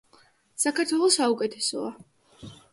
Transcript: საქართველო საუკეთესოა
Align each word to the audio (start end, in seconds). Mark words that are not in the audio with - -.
საქართველო 0.63 1.11
საუკეთესოა 1.17 1.95